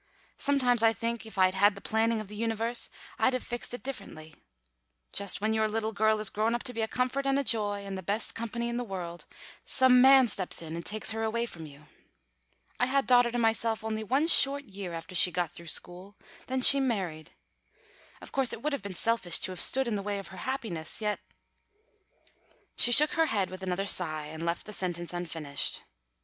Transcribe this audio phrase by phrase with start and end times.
[0.37, 3.83] "Sometimes I think if I'd had the planning of the universe I'd have fixed it
[3.83, 4.33] differently.
[5.13, 7.85] Just when your little girl is grown up to be a comfort and a joy,
[7.85, 9.27] and the best company in the world,
[9.63, 11.85] some man steps in and takes her away from you.
[12.79, 16.17] I had daughter to myself only one short year after she got through school.
[16.47, 17.29] Then she married.
[18.21, 20.37] Of course it would have been selfish to have stood in the way of her
[20.49, 21.19] happiness, yet"
[22.79, 25.83] She shook her head with another sigh, and left the sentence unfinished.